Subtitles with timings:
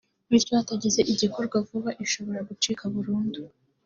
[0.29, 3.41] bityo hatagize igikorwa vuba ishobora gucika burundu